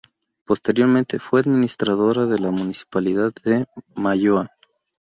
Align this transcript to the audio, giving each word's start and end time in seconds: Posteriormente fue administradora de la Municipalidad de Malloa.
Posteriormente 0.45 1.19
fue 1.19 1.41
administradora 1.41 2.25
de 2.25 2.39
la 2.39 2.49
Municipalidad 2.49 3.31
de 3.45 3.67
Malloa. 3.95 4.49